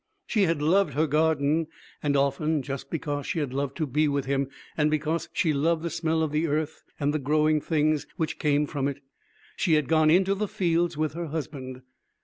She 0.25 0.45
had 0.45 0.63
loved 0.63 0.95
her 0.95 1.05
garden, 1.05 1.67
and 2.01 2.17
often, 2.17 2.63
just 2.63 2.89
because 2.89 3.27
she 3.27 3.37
had 3.37 3.53
loved 3.53 3.77
to 3.77 3.85
be 3.85 4.07
with 4.07 4.25
him 4.25 4.49
and 4.75 4.89
because 4.89 5.29
she 5.31 5.53
loved 5.53 5.83
the 5.83 5.91
smell 5.91 6.23
of 6.23 6.31
the 6.31 6.47
earth 6.47 6.81
and 6.99 7.13
the 7.13 7.19
growing 7.19 7.61
things 7.61 8.07
which 8.17 8.39
came 8.39 8.65
from 8.65 8.87
it, 8.87 9.03
she 9.55 9.73
had 9.73 9.87
gone 9.87 10.09
into 10.09 10.33
the 10.33 10.47
fields 10.47 10.97
with 10.97 11.13
her 11.13 11.27
husband. 11.27 11.83